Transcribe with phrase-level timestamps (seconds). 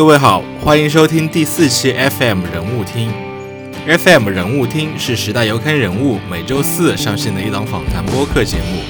[0.00, 3.12] 各位好，欢迎收听第四期 FM 人物听。
[3.86, 8.80] FM 人物听是时代游刊人物每周四上线的一档访谈播客节目。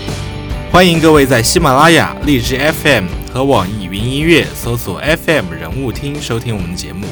[0.70, 7.08] 欢迎各位在喜马拉雅、荔枝 FM 和网易云音乐搜索 FM 人物听收听我们的节目。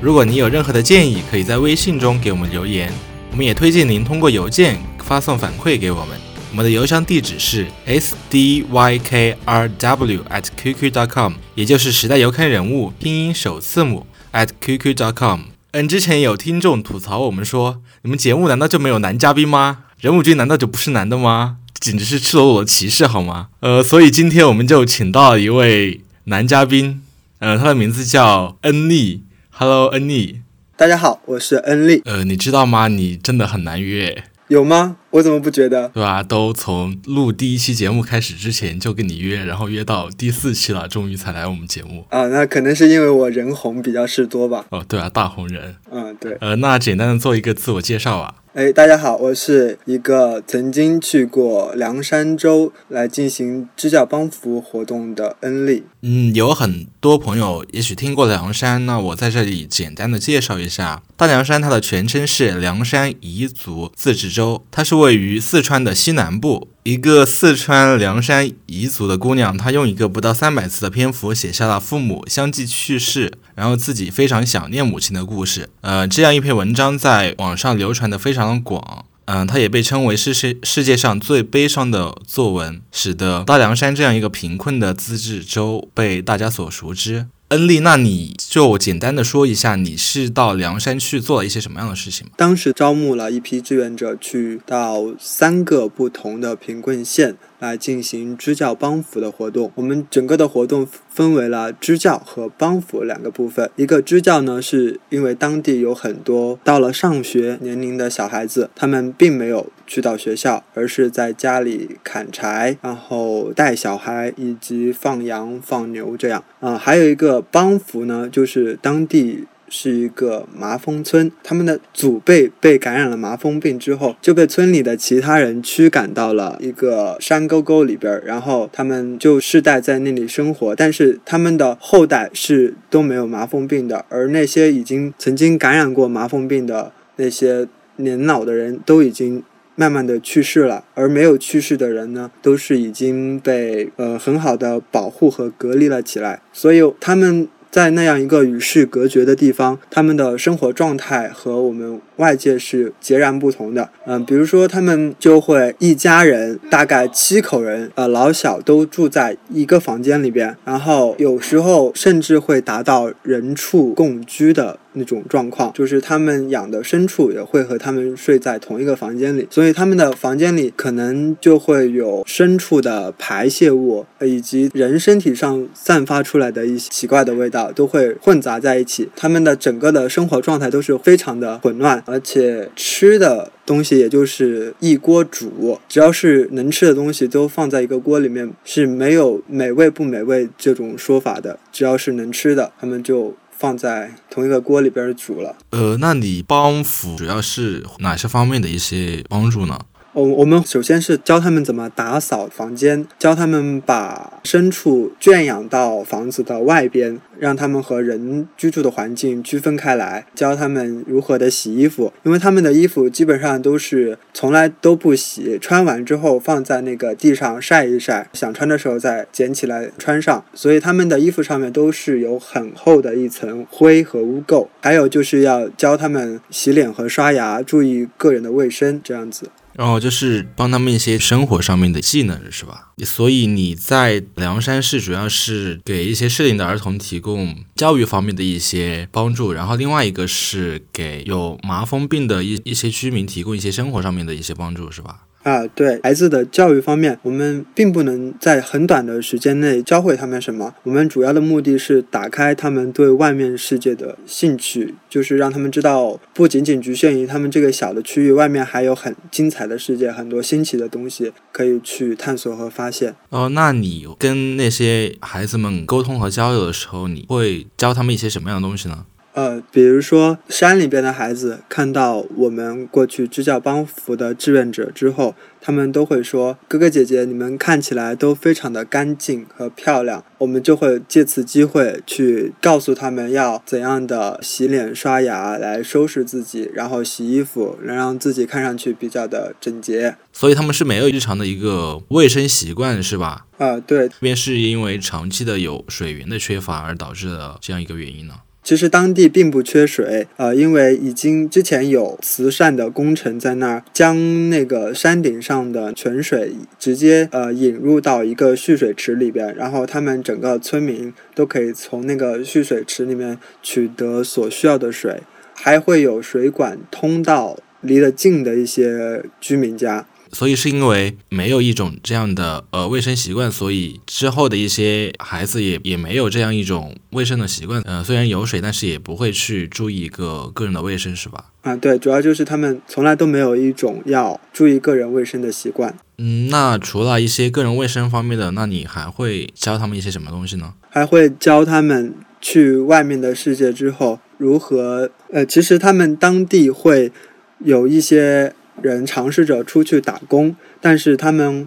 [0.00, 2.92] 如果你有任何的建议，可以在微信中给我们留言，
[3.32, 6.29] 我们也推荐您通过邮件发送反馈给我们。
[6.52, 15.42] 我们的邮箱地址是 s d y k r w at qq dot com，也就是时代游刊人物拼音首字母 at qq dot com。
[15.70, 19.84] 嗯，之前有听众吐槽我们说，你们节目难道就没有男嘉宾吗？
[20.00, 21.58] 人物君难道就不是男的吗？
[21.78, 23.50] 简直是赤裸裸的歧视好吗？
[23.60, 27.00] 呃，所以今天我们就请到了一位男嘉宾，
[27.38, 29.22] 呃，他的名字叫恩利。
[29.50, 30.40] Hello，恩利。
[30.76, 32.02] 大家好，我是恩利。
[32.06, 32.88] 呃，你知道吗？
[32.88, 34.24] 你真的很难约。
[34.50, 34.96] 有吗？
[35.10, 35.88] 我怎么不觉得？
[35.90, 36.24] 对吧？
[36.24, 42.26] 都从录第一期节目开始之前就跟你约，然后约到第四期了，终于才来我们节目啊。
[42.26, 44.66] 那可能是因为我人红比较事多吧。
[44.70, 45.76] 哦，对啊，大红人。
[45.92, 46.36] 嗯，对。
[46.40, 48.34] 呃，那简单的做一个自我介绍吧。
[48.52, 55.84] 哎，大家好，我是一个曾经去过凉山州来进行支教帮扶活动的恩利。
[56.02, 61.00] 嗯，有很多朋友也许听过凉山，那我在这里简单的介绍一下。
[61.16, 66.66] 大凉山它的全称是凉山彝族自治州，它是位于四川的西南部。
[66.82, 75.68] 一个四川凉山彝族的姑娘，她用一个不到三百字的篇幅写下了父母相继去世，然后自己非常想念母亲的故事。
[75.82, 79.04] 呃，这样一篇文章在网上流传的非常广。
[79.26, 87.26] 嗯，它也被称为是世世界上最悲伤的作文，使得大凉山这样一个贫困的自治州被大家所熟知。
[87.50, 92.28] 恩利，那你就简单的说一下，你是到凉山去做了一些什么样的事情？
[92.36, 97.36] 当时招募了一批志愿者，去到三个不同的贫困县。
[97.60, 99.70] 来进行支教帮扶的活动。
[99.76, 103.70] 我们整个的活动分为了支教和帮扶两个部分。
[103.76, 116.42] 一个支教呢，是因为当地有很多到了上学年龄的小孩子，他们并没有去到学校，而是在家里砍柴，然后带小孩以及放羊放牛这样。
[116.58, 119.46] 啊，还有一个帮扶呢，就是当地。
[119.70, 139.42] 是一个麻风村，他们的祖辈被感染了麻风病之后，就被村里的其他人驱赶到了一个山沟沟里边，然后他们就世代在那里生活，但是他们的后代是都没有麻风病的，而那些已经曾经感染过麻风病的那些年老的人都已经
[139.76, 147.48] 慢慢的去世了，而没有去世的人呢，都是已经被呃很好的保护和隔离了起来，所以他们。
[147.70, 153.88] 在那样一个与世隔绝的地方，他们的生活状态和我们外界是截然不同的。
[154.06, 164.78] 嗯，比如说他们就会一家人大概七口人，呃，老小都住在一个房间里边，然后有时候甚至会达到人畜共居的。
[164.92, 179.08] 那种状况，就是他们养的牲畜也会和他们睡在同一个房间里，所以他们的房间里可能就会有牲畜的排泄物，以及人身体上散发出来的一些奇怪的味道，都会混杂在一起。
[179.14, 193.36] 他们的整个的生活状态都是非常的混乱，而且吃的东西也就是一锅煮，只要是能吃的东西都放在一个锅里面，是没有美味不美味这种说法的，只要是能吃的，他们就。
[193.60, 195.54] 放在同一个锅里边煮了。
[195.68, 199.78] 呃，那你帮扶主要是哪些方面的一些帮助呢？
[200.12, 224.66] 我我们首先是教他们怎么打扫房间，教他们把牲畜圈养到房子的外边，让他们和人居住的环境区分开来，教他们如何的洗衣服，因为他们的衣服基本上都是从来都不洗，穿完之后放在那个地上晒一晒，想穿的时候再捡起来穿上，所以他们的衣服上面都是有很厚的一层灰和污垢。
[224.82, 229.46] 还有就是要教他们洗脸和刷牙，注意个人的卫生，这样子。
[229.80, 232.92] 然后就是帮他们一些生活上面的技能，是吧？
[233.02, 245.20] 所以你在凉山市主要是给一些适龄的儿童提供教育方面的一些帮助，然后另外一个是给有麻风病的一一些居民提供一些生活上面的一些帮助，是吧？
[245.42, 250.74] 啊，对孩子的教育方面，我们并不能在很短的时间内教会他们什么。
[250.82, 263.14] 我们主要的目的是打开他们对外面世界的兴趣，就是让他们知道，不仅仅局限于他们这个小的区域，外面还有很精彩的世界，很多新奇的东西可以去探索和发现。
[263.30, 269.06] 哦，那你跟那些孩子们沟通和交流的时候，你会教他们一些什么样的东西呢？
[269.32, 290.16] 呃，比如说山里边的孩子看到我们过去支教帮扶的志愿者之后，他们都会说：“哥哥姐姐，你们看起来都非常的干净和漂亮。”我们就会借此机会去告诉他们要怎样的洗脸刷牙来收拾自己，然后洗衣服，能让自己看上去比较的整洁。
[290.32, 293.46] 所以他们是没有日常的一个卫生习惯，是吧？
[293.58, 298.34] 啊、对，这边是因为长期的有水源的缺乏而导致的这样一个原因呢？
[298.70, 315.20] 其实当地并不缺水，呃，因为已经之前有慈善的工程在那儿将那个山顶上的泉水直接呃引入到一个蓄水池里边，然后他们整个村民都可以从那个蓄水池里面取得所需要的水，
[315.52, 320.06] 还会有水管通到离得近的一些居民家。
[320.32, 327.82] 所以是因为没有一种这样的呃卫生习惯，所以之后的一些孩子也也没有这样一种卫生的习惯。
[327.82, 331.46] 呃，虽然有水，但是也不会去注意一个个人的卫生，是吧？
[331.62, 335.94] 啊，对，主要就是他们从来都没有一种要注意个人卫生的习惯。
[336.18, 340.74] 嗯，那除了一些个人卫生方面的，那你还会教他们一些什么东西呢？
[340.88, 347.12] 还会教他们去外面的世界之后如何呃，其实他们当地会
[347.58, 351.66] 有一些人尝试着出去打工，但是他们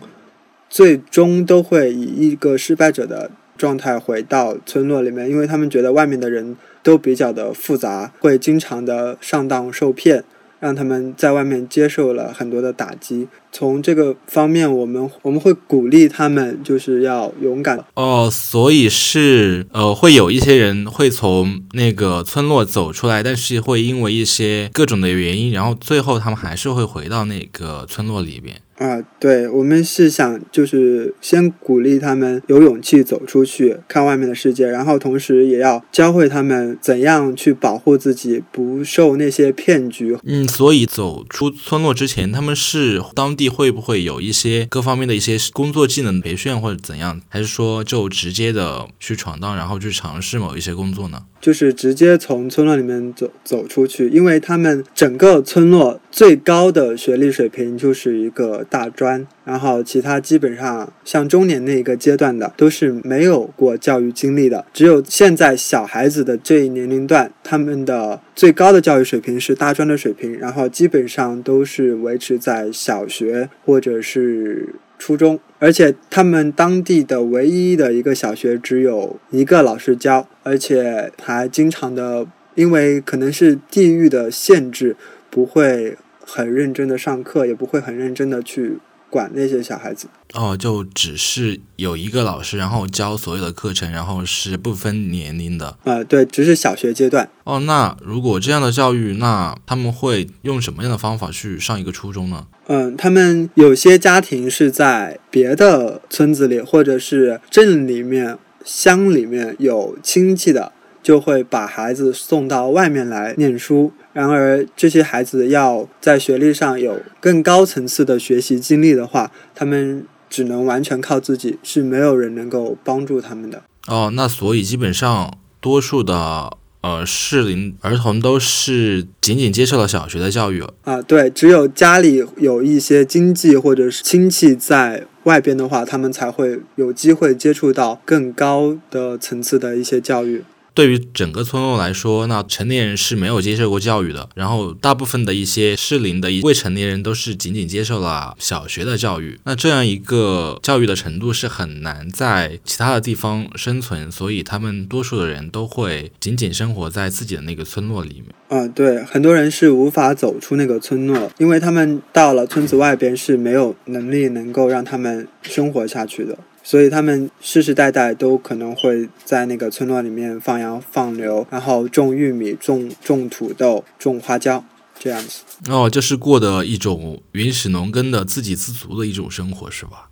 [0.69, 10.23] 最终都会以一个失败者的状态回到村落里面，因为他们觉得外面的人都比较的复杂，会经常的上当受骗。
[10.63, 13.27] 让他们在外面接受了很多的打击。
[13.51, 17.83] 从这个方面，我们我们会鼓励他们，就是要勇敢。
[17.95, 28.55] 哦，所以是呃，会有一些人会从那个村落走出来，但是会因为一些各种的原因，然后最后他们还是会回到那个村落里边。
[28.83, 40.17] 啊，对，我们是想就是先鼓励他们有勇气走出去看外面的世界，然后同时也要教会他们怎样去保护自己，不受那些骗局。
[40.25, 51.23] 嗯，所以走出村落之前，他们是当地会不会有一些各方面的一些工作技能培训或者怎样，还是说就直接的去闯荡，然后去尝试某一些工作呢？
[51.39, 84.95] 就是直接从村落里面走走出去，因为他们整个村落最高的学历水平就是一个大专，然后其他基本上像中年那一个阶段的都是没有过教育经历的，只有现在小孩子的这一年龄段，他们的最高的教育水平是大专的水平，然后基本上都是维持在小学或者是初中，而且他们当地的唯一的一个小学只有一个老师教，而且还经常的，因为可能是地域的限制，
[85.31, 88.79] 不会很认真的上课，也不会很认真的去
[89.09, 90.07] 管那些小孩子。
[90.33, 95.77] 哦，就只是有一个老师，然后教所有的课程，然后是不分年龄的。
[95.83, 97.29] 呃，对，只是小学阶段。
[97.43, 102.47] 哦，那如果这样的教育，那他们会用什么样的方法去上一个初中呢？
[102.67, 110.71] 嗯，他们有些家庭是在别的村子里，或者是镇里面、乡里面有亲戚的，
[111.03, 113.91] 就会把孩子送到外面来念书。
[114.13, 123.63] 然而，这些孩子要在学历上有更高层次的学习经历的话，他们只能完全靠自己，是没有人能够帮助他们的。
[123.87, 130.63] 哦，那所以基本上多数的呃适龄儿童都是仅仅接受了小学的教育。
[130.83, 140.43] 啊，对，只有家里有一些经济或者是亲戚在外边的话，他们才会有机会接触到更高的层次的一些教育。
[140.73, 149.39] 对于整个村落来说，那成年人是没有接受过教育的，然后大部分的一些适龄的未成年人都是仅仅接受了小学的教育。
[149.43, 158.25] 那这样一个教育的程度是很难在其他的地方生存，所以他们多数的人都会仅仅生活在自己的那个村落里面。
[158.49, 166.37] 嗯，对，很多人是无法走出那个村落，因为他们到了村子外边是没有能力能够让他们生活下去的。
[166.63, 174.63] 所以他们世世代代都可能会在那个村落里面放羊放牛，然后种玉米、种种土豆、种花椒，
[174.97, 175.43] 这样子。
[175.69, 180.09] 哦，就是过的一种原始农耕的自给自足的一种生活，是吧？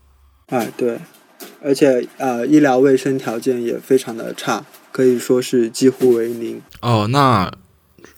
[0.47, 0.99] 哎，对，
[1.63, 6.61] 而且呃，医疗卫生条件也非常的差，可以说是几乎为零。
[6.81, 7.49] 哦，那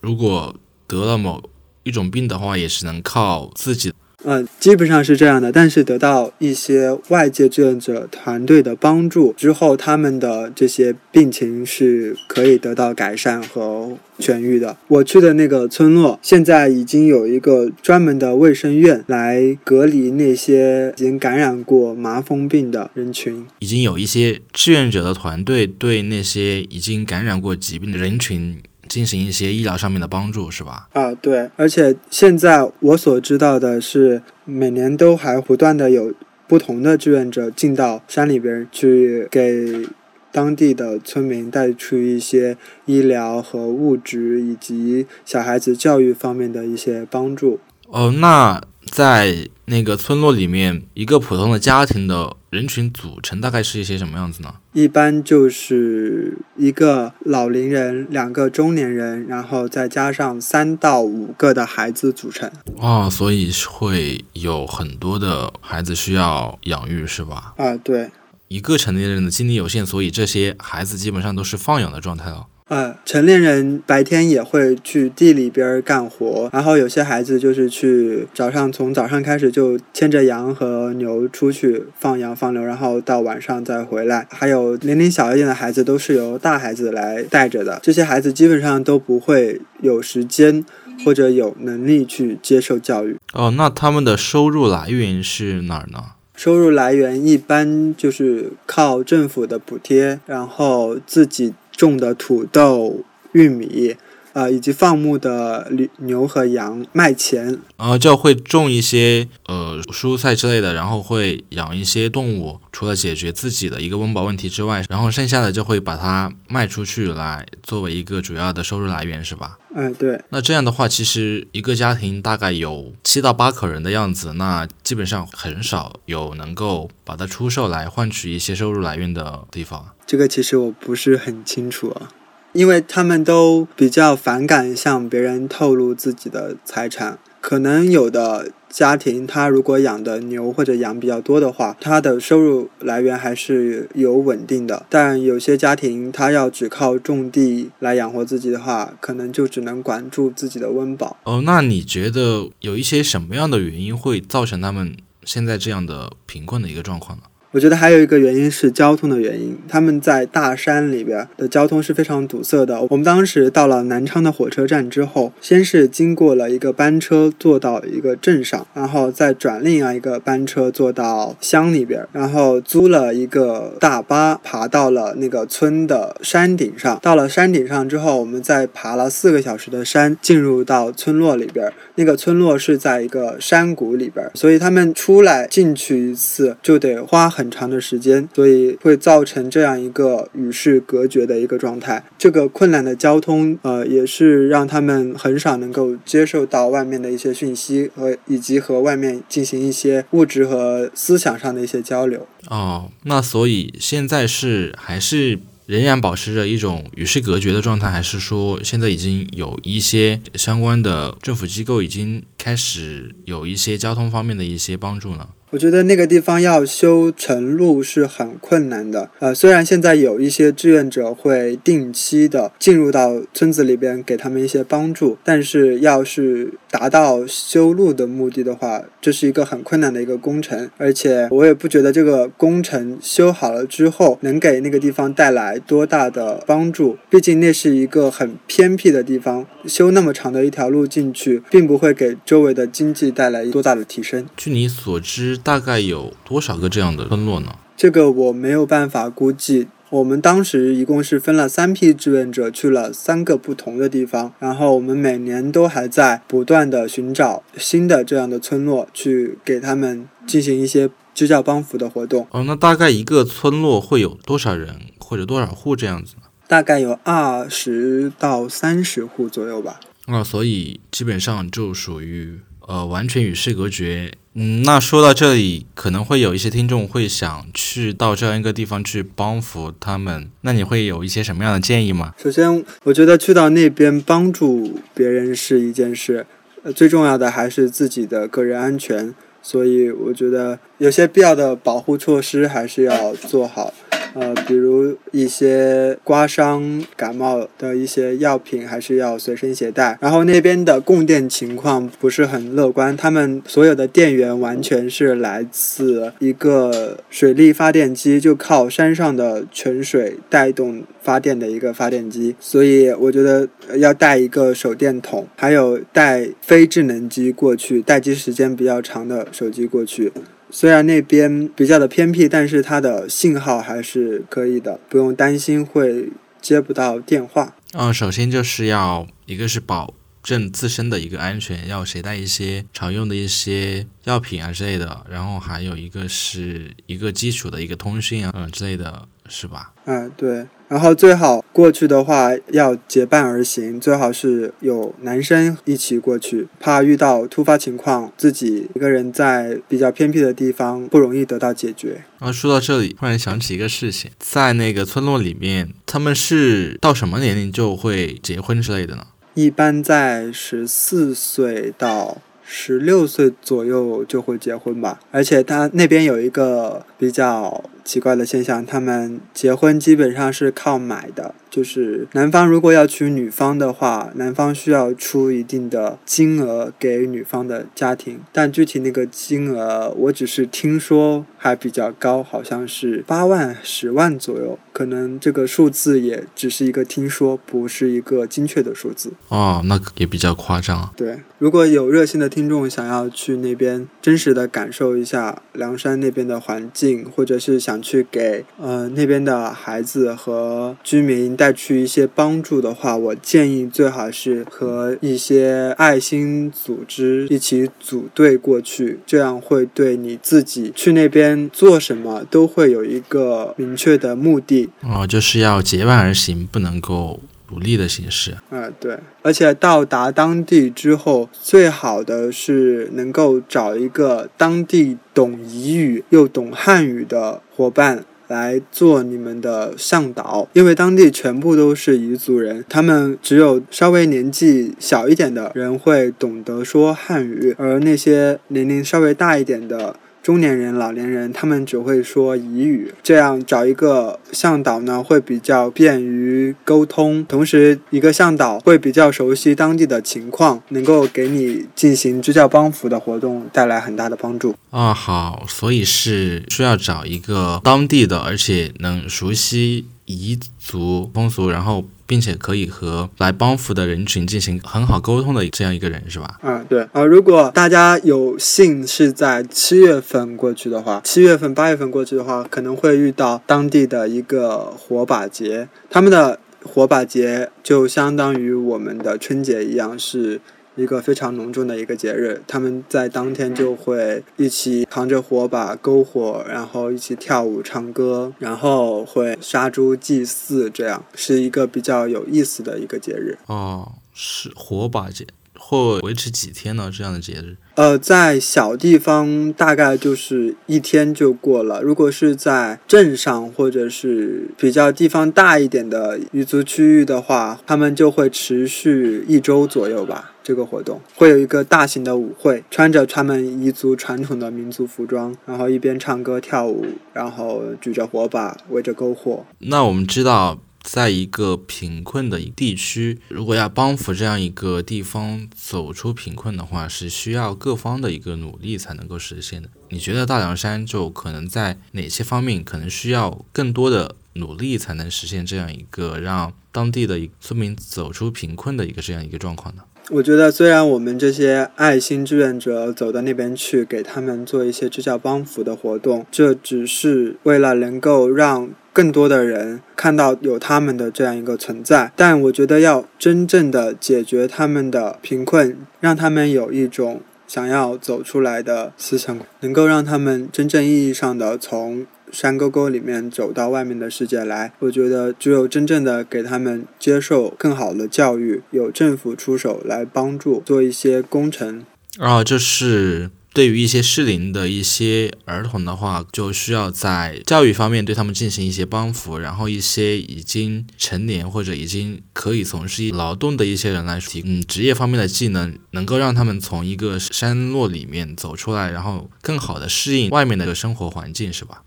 [0.01, 0.55] 如果
[0.87, 1.43] 得了某
[1.83, 3.93] 一种病的话，也是能靠自己。
[4.25, 14.77] 嗯，基本上是这样的，但是得到一些外界志愿者团队的帮助之后，他们的这些病情是可以得到改善和痊愈的。
[14.87, 23.45] 我去的那个村落现在已经有一个专门的卫生院来隔离那些已经感染过麻风病的人群。
[23.59, 30.87] 已经有一些志愿者的团队对那些已经感染过疾病的人群进行一些医疗上面的帮助，是吧？
[30.93, 36.13] 啊，对，而且现在我所知道的是，每年都还不断的有
[36.47, 39.87] 不同的志愿者进到山里边去，给
[40.31, 47.59] 当地的村民带去一些医疗和物质以及小孩子教育方面的一些帮助。
[47.87, 48.59] 哦，那
[48.89, 54.53] 在那个村落里面，一个普通的家庭的人群组成大概是一些什么样子呢？
[54.73, 62.51] 一般就是一个老龄人，两个中年人，然后再加上三到五个的孩子组成。
[62.77, 67.55] 哦，所以会有很多的孩子需要养育，是吧？
[67.57, 68.11] 啊，对。
[68.49, 72.45] 一个成年人的精力有限，所以这些孩子基本上都是放养的状态了。
[72.69, 84.25] 呃，成年人白天也会去地里边干活，然后有些孩子就是去早上从早上开始就牵着羊和牛出去放羊放牛，然后到晚上再回来。
[84.31, 90.65] 还有年龄小一点的孩子都是由大孩子来带着的，这些孩子基本上都不会有时间
[91.05, 93.17] 或者有能力去接受教育。
[93.33, 95.99] 哦，那他们的收入来源是哪儿呢？
[96.35, 101.53] 收入来源一般就是靠政府的补贴，然后自己。
[101.75, 103.03] 种的土豆、
[103.33, 103.95] 玉米，
[104.33, 119.57] 呃，以及放牧的牛和羊卖钱，然后就会种一些呃蔬菜之类的，然后会养一些动物，除了解决自己的一个温饱问题之外，然后剩下的就会把它卖出去，来作为一个主要的收入来源，是吧？
[119.75, 120.19] 嗯，对。
[120.29, 129.89] 那这样的话，其实一个家庭大概有七到八口人的样子，那基本上很少有能够把它出售来换取一些收入来源的地方。
[130.05, 132.09] 这个其实我不是很清楚啊，
[132.53, 137.19] 因为他们都比较反感向别人透露自己的财产。
[137.41, 144.85] 可能有的家庭，他如果养的牛或者羊比较多的话，他的收入来源还是有稳定的。
[144.87, 151.17] 但有些家庭，他要只靠种地来养活自己的话，可能就只能管住自己的温饱。
[151.25, 154.95] 哦，那你觉得有一些什么样的原因会造成他们
[155.25, 157.23] 现在这样的贫困的一个状况呢？
[157.53, 162.81] 我觉得还有一个原因是交通的原因，他们在大山里边的交通是非常堵塞的。
[162.89, 176.99] 我们当时到了南昌的火车站之后，先是经过了一个班车坐到一个镇上，然后再转另外一个班车坐到乡里边，然后租了一个大巴爬到了那个村的山顶上。
[177.03, 181.71] 到了山顶上之后，我们再爬了四个小时的山，进入到村落里边。
[181.93, 187.42] 那个村落是在一个山谷里边，所以他们出来进去一次就得花很。
[187.43, 192.01] 很长的时间，所以会造成这样一个与世隔绝的一个状态。
[192.17, 202.25] 这个困难的交通，呃，也是让他们很少能够接受到外面的一些讯息和以及和外面进行一些物质和思想上的一些交流。
[202.47, 215.27] 哦，那所以现在是还是仍然保持着一种与世隔绝的状态，还是说现在已经有一些相关的政府机构已经开始有一些交通方面的一些帮助呢？
[215.53, 219.11] 我觉得那个地方要修成路是很困难的。
[219.19, 230.71] 呃，虽然现在有一些志愿者会定期的进入到村子里边给他们一些帮助，但是要是达到修路的目的的话，这是一个很困难的一个工程。
[230.79, 236.97] 而且我也不觉得这个工程修好了之后能给那个地方带来多大的帮助。
[237.11, 244.25] 毕竟那是一个很偏僻的地方，修那么长的一条路进去，并不会给周围的经济带来多大的提升。
[244.35, 245.39] 据你所知。
[245.43, 247.55] 大概有多少个这样的村落呢？
[247.75, 249.67] 这个我没有办法估计。
[249.89, 262.25] 我们当时一共是分了三批志愿者去了三个不同的地方，然后我们每年都还在不断的寻找新的这样的村落，去给他们进行一些支教帮扶的活动。
[262.31, 266.23] 哦，那大概一个村落会有多少人或者多少户这样子呢？
[266.47, 269.79] 大概有二十到三十户左右吧。
[270.07, 274.13] 啊，所以基本上就属于呃完全与世隔绝。
[274.35, 282.15] 嗯，那说到这里，可能会有一些听众会想去到这样一个地方去帮扶他们，那你会有一些什么样的建议吗？
[282.17, 286.25] 首先，我觉得去到那边帮助别人是一件事，
[286.63, 293.71] 呃，最重要的还是自己的个人安全，所以我觉得有些必要的保护措施还是要做好。
[294.13, 299.97] 呃，比如一些刮伤、感冒的一些药品，还是要随身携带。
[299.99, 312.35] 然后那边的供电情况不是很乐观，他们所有的电源完全是来自一个水力发电机，就靠山上的泉水带动发电的一个发电机。
[312.39, 320.11] 所以我觉得要带一个手电筒，还有带非智能机过去，待机时间比较长的手机过去。
[320.55, 327.55] 虽然那边比较的偏僻，但是它的信号还是可以的，不用担心会接不到电话。
[327.71, 339.73] 嗯，首先就是要一个是保证自身的一个安全，要携带一些常用的一些药品啊之类的，然后还有一个是一个基础的一个通讯啊，嗯之类的是吧？
[339.85, 340.45] 嗯，对。
[340.69, 352.03] 然后最好过去的话要结伴而行，最好是有男生一起过去，怕遇到突发情况，自己一个人在比较偏僻的地方不容易得到解决。
[352.17, 359.05] 然后说到这里，突然想起一个事情，在那个村落里面，他们是到什么年龄就会结婚之类的呢？
[359.35, 367.63] 一般在十四岁到十六岁左右就会结婚吧，而且他那边有一个比较。
[367.83, 389.11] 奇怪的现象，他们结婚基本上是靠买的，就是男方如果要娶女方的话，男方需要出一定的金额给女方的家庭，但具体那个金额我只是听说还比较高，好像是八万、十万左右，可能这个数字也只是一个听说，不是一个精确的数字。
[389.27, 390.89] 哦，那也比较夸张。
[390.95, 397.72] 对，如果有热心的听众想要去那边真实的感受一下凉山那边的环境，或者是想。
[397.73, 414.69] 想去给呃那边的孩子和居民带去一些帮助的话，我建议最好是和一些爱心组织一起组队过去，这样会对你自己去那边做什么都会有一个明确的目的。
[414.81, 417.19] 哦，就是要结伴而行，不能够。
[417.47, 439.95] 独立的形式，嗯，对，而且到达当地之后，最好的是能够找一个当地懂彝语又懂汉语的伙伴来做你们的向导，因为当地全部都是彝族人，他们只有稍微年纪小一点的人会懂得说汉语，而那些年龄稍微大一点的。
[440.23, 447.25] 中年人、老年人，他们只会说彝语，这样找一个向导呢，会比较便于沟通。
[447.25, 454.55] 同时，一个向导会比较熟悉当地的情况，能够给你进行支教帮扶的活动带来很大的帮助。
[454.69, 461.83] 啊，好，所以是需要找一个当地的，而且能熟悉彝族风俗，然后。
[462.13, 466.37] 并且可以和来帮扶的人群进行很好沟通的这样一个人是吧？
[466.43, 467.03] 嗯，对啊。
[467.03, 475.67] 如果大家有幸是在七月份过去的话，七月份、八月份过去的话，可能会遇到当地的一个火把节。
[475.89, 480.39] 他们的火把节就相当于我们的春节一样是。
[480.75, 493.37] 一个非常隆重的一个节日，他们在当天就会一起扛着火把篝火，然后一起跳舞唱歌，然后会杀猪祭祀，这样是一个比较有意思的一个节日。
[493.45, 495.27] 哦，是火把节，
[495.65, 496.91] 会维持几天呢？
[496.93, 497.55] 这样的节日？
[497.75, 501.81] 呃，在小地方大概就是一天就过了。
[501.81, 510.31] 如果是在镇上或者是比较地方大一点的彝族区域的话，他们就会持续一周左右吧。
[510.43, 519.45] 这个活动会有一个大型的舞会，穿着他们彝族传统的民族服装，然后一边唱歌跳舞，然后举着火把围着篝火。
[519.59, 520.59] 那我们知道。
[520.83, 529.69] 在一个贫困的地区，如果要帮扶这样一个地方走出贫困的话，是需要各方的一个努力才能够实现的。
[529.89, 539.83] 你觉得大凉山就可能在哪些方面可能需要更多的努力才能实现这样一个让当地的村民走出贫困的一个这样一个状况呢？
[540.11, 552.11] 我觉得，虽然我们这些爱心志愿者走到那边去，给他们做一些支教帮扶的活动，这只是为了能够让更多的人看到有他们的这样一个存在。
[552.17, 562.05] 但我觉得，要真正的解决他们的贫困，让他们有一种想要走出来的思想，能够让他们真正意义上的从。
[562.33, 571.85] 山沟沟里面走到外面的世界来，我觉得只有真正的给他们接受更好的教育，有政府出手来帮助做一些工程。
[572.17, 591.83] 啊，就是对于一些适龄的一些儿童的话，就需要在教育方面对他们进行一些帮扶，然后一些已经成年或者已经可以从事劳动的一些人来提供职业方面的技能，能够让他们从一个山落里面走出来，然后更好的适应外面的一个生活环境，是吧？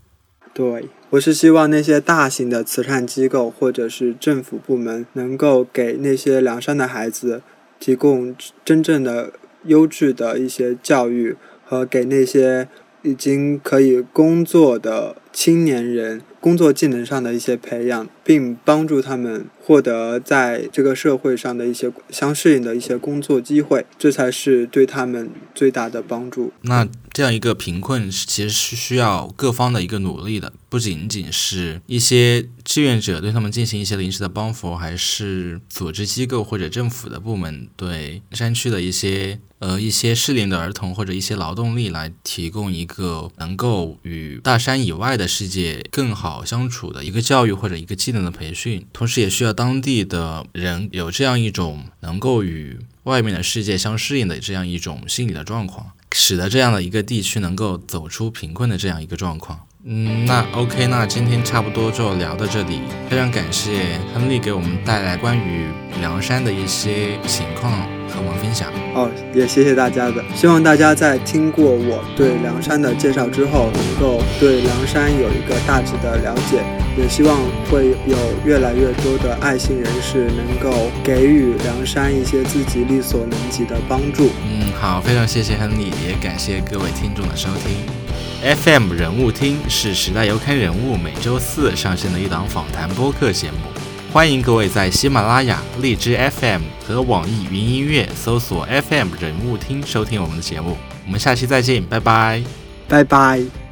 [0.57, 7.43] 对，我是希望那些大型的慈善机构或者是政府部门能够给那些凉山的孩子
[7.79, 9.31] 提供真正的
[9.65, 12.67] 优质的一些教育，和给那些
[13.03, 15.17] 已经可以工作的。
[15.31, 26.53] 青年人工作技能上的一些培养，并帮助他们获得在这个社会上的一些相适应的一些工作机会，这才是对他们最大的帮助。
[26.61, 39.39] 那这样一个贫困其实是需要各方的一个努力的，不仅仅是一些志愿者对他们进行一些临时的帮扶，还是组织机构或者政府的部门对山区的一些。
[39.59, 59.59] 呃，一些适龄的儿童或者一些劳动力来提供一个能够与大山以外的世界更好好相处的一个教育或者一个技能的培训，同时也需要当地的人有这样一种能够与外面的世界相适应的这样一种心理的状况，使得这样的一个地区能够走出贫困的这样一个状况。
[59.83, 65.65] 嗯，那 OK，那今天差不多就聊到这里，非常感谢亨利给我们带来关于
[65.99, 67.96] 凉山的一些情况。
[68.07, 70.23] 和我们分享哦，也谢谢大家的。
[70.35, 76.63] 希望大家在听过我对梁山的介绍之后，能够对梁山有一个大致的了解。
[76.97, 77.37] 也希望
[77.69, 84.31] 会有越来越多的爱心人士能够给予梁山一些自己力所能及的帮助。
[84.49, 87.77] 嗯，好，非常谢谢亨利，也感谢各位听众的收听。
[88.41, 93.76] FM 人物听是时代游刊人物每周四上线的一档访谈播客节目。
[94.17, 100.75] 欢迎各位在喜马拉雅、荔枝 FM 和网易云音乐搜索 FM 人物听收听我们的节目。
[101.05, 102.43] 我们下期再见，拜拜，
[102.87, 103.66] 拜拜。